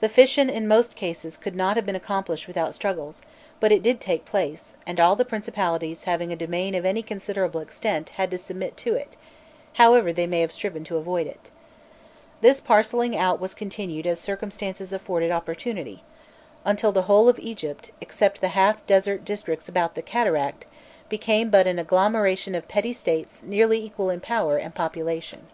[0.00, 3.22] The fission in most cases could not have been accomplished without struggles;
[3.58, 7.60] but it did take place, and all the principalities having a domain of any considerable
[7.62, 9.16] extent had to submit to it,
[9.80, 11.50] however they may have striven to avoid it.
[12.42, 16.04] This parcelling out was continued as circumstances afforded opportunity,
[16.66, 20.66] until the whole of Egypt, except the half desert districts about the cataract,
[21.08, 25.46] became but an agglomeration of petty states nearly equal in power and population.